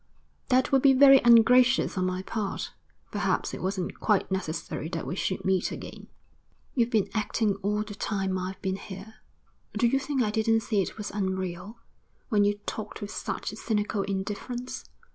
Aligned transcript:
'That 0.49 0.71
would 0.71 0.81
be 0.81 0.93
very 0.93 1.19
ungracious 1.23 1.95
on 1.95 2.07
my 2.07 2.23
part. 2.23 2.71
Perhaps 3.11 3.53
it 3.53 3.61
wasn't 3.61 3.99
quite 3.99 4.31
necessary 4.31 4.89
that 4.89 5.05
we 5.05 5.15
should 5.15 5.45
meet 5.45 5.71
again.' 5.71 6.07
'You've 6.73 6.89
been 6.89 7.07
acting 7.13 7.53
all 7.61 7.83
the 7.83 7.93
time 7.93 8.35
I've 8.39 8.59
been 8.63 8.77
here. 8.77 9.17
Do 9.77 9.85
you 9.85 9.99
think 9.99 10.23
I 10.23 10.31
didn't 10.31 10.61
see 10.61 10.81
it 10.81 10.97
was 10.97 11.11
unreal, 11.11 11.77
when 12.29 12.43
you 12.45 12.55
talked 12.65 12.99
with 12.99 13.11
such 13.11 13.49
cynical 13.51 14.01
indifference? 14.01 14.85